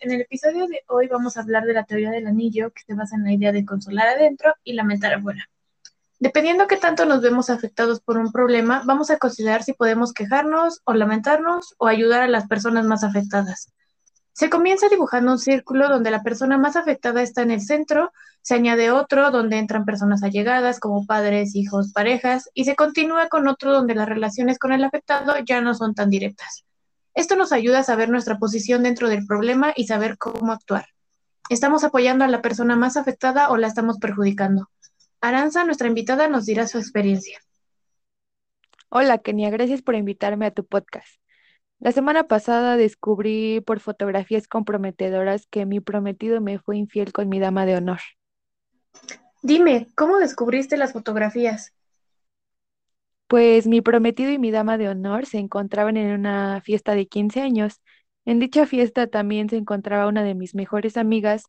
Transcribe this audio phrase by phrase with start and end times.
[0.00, 3.16] el episodio de hoy vamos a hablar de la teoría del anillo que se basa
[3.16, 5.48] en la idea de consolar adentro y lamentar afuera.
[6.18, 10.80] Dependiendo qué tanto nos vemos afectados por un problema, vamos a considerar si podemos quejarnos
[10.84, 13.72] o lamentarnos o ayudar a las personas más afectadas.
[14.32, 18.10] Se comienza dibujando un círculo donde la persona más afectada está en el centro,
[18.42, 23.46] se añade otro donde entran personas allegadas como padres, hijos, parejas, y se continúa con
[23.46, 26.64] otro donde las relaciones con el afectado ya no son tan directas.
[27.14, 30.86] Esto nos ayuda a saber nuestra posición dentro del problema y saber cómo actuar.
[31.48, 34.68] ¿Estamos apoyando a la persona más afectada o la estamos perjudicando?
[35.20, 37.38] Aranza, nuestra invitada, nos dirá su experiencia.
[38.88, 41.20] Hola, Kenia, gracias por invitarme a tu podcast.
[41.78, 47.38] La semana pasada descubrí por fotografías comprometedoras que mi prometido me fue infiel con mi
[47.38, 48.00] dama de honor.
[49.42, 51.74] Dime, ¿cómo descubriste las fotografías?
[53.26, 57.40] Pues mi prometido y mi dama de honor se encontraban en una fiesta de 15
[57.40, 57.80] años.
[58.24, 61.44] En dicha fiesta también se encontraba una de mis mejores amigas,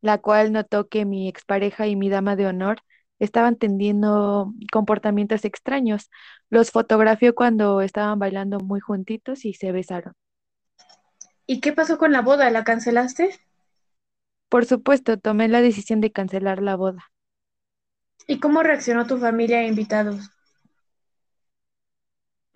[0.00, 2.80] la cual notó que mi expareja y mi dama de honor
[3.18, 6.10] estaban teniendo comportamientos extraños.
[6.50, 10.14] Los fotografió cuando estaban bailando muy juntitos y se besaron.
[11.46, 12.48] ¿Y qué pasó con la boda?
[12.50, 13.30] ¿La cancelaste?
[14.50, 17.10] Por supuesto, tomé la decisión de cancelar la boda.
[18.28, 20.30] ¿Y cómo reaccionó tu familia e invitados?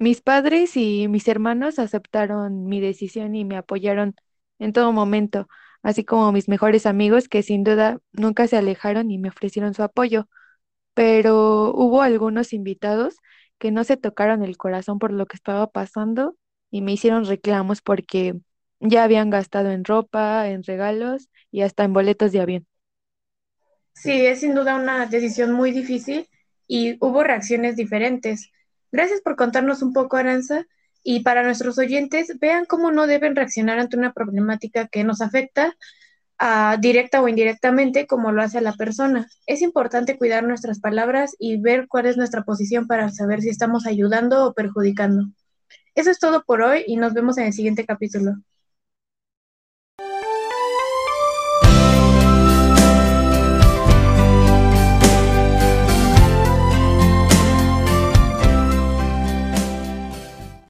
[0.03, 4.15] Mis padres y mis hermanos aceptaron mi decisión y me apoyaron
[4.59, 5.49] en todo momento,
[5.83, 9.83] así como mis mejores amigos que sin duda nunca se alejaron y me ofrecieron su
[9.83, 10.29] apoyo
[10.95, 13.17] pero hubo algunos invitados
[13.59, 16.37] que no se tocaron el corazón por lo que estaba pasando
[16.71, 18.35] y me hicieron reclamos porque
[18.81, 22.67] ya habían gastado en ropa, en regalos y hasta en boletos de avión.
[23.95, 26.29] Sí, es sin duda una decisión muy difícil
[26.67, 28.51] y hubo reacciones diferentes.
[28.93, 30.67] Gracias por contarnos un poco, Aranza.
[31.03, 35.77] Y para nuestros oyentes, vean cómo no deben reaccionar ante una problemática que nos afecta
[36.81, 39.29] directa o indirectamente como lo hace la persona.
[39.47, 43.87] Es importante cuidar nuestras palabras y ver cuál es nuestra posición para saber si estamos
[43.87, 45.29] ayudando o perjudicando.
[45.95, 48.35] Eso es todo por hoy y nos vemos en el siguiente capítulo.